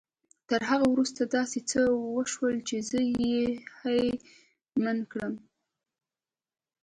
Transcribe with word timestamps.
تر 0.49 0.61
هغه 0.69 0.85
وروسته 0.93 1.21
داسې 1.37 1.59
څه 1.71 1.81
وشول 2.17 2.55
چې 2.67 2.77
زه 2.89 2.99
يې 3.23 3.41
هيλε 3.79 4.19
مند 4.83 5.03
کړم. 5.11 5.33